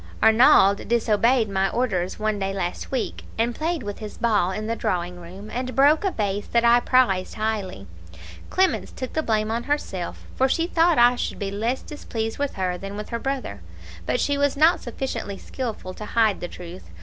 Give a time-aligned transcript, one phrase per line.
[0.23, 4.75] "Arnauld disobeyed my orders one day last week, and played with his ball in the
[4.75, 7.85] drawing room, and broke a vase that I prized highly.
[8.49, 12.55] Clemence took the blame on herself, for she thought I should be less displeased with
[12.55, 13.61] her than with her brother;
[14.07, 16.89] but she was not sufficiently skilful to hide the truth.